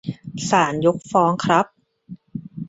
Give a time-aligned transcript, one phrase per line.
[0.49, 1.65] ศาลยกฟ้องครับ:'